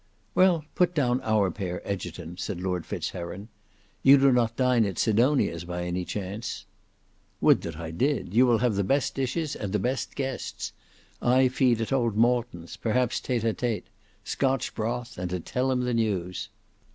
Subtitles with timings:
[0.33, 3.49] "Well, put down our pair, Egerton," said Lord Fitz Heron.
[4.01, 6.65] "You do not dine at Sidonia's by any chance?"
[7.39, 8.33] "Would that I did!
[8.33, 10.73] You will have the best dishes and the best guests.
[11.21, 13.89] I feed at old Malton's; perhaps a tete a tete:
[14.23, 16.49] Scotch broth, and to tell him the news!"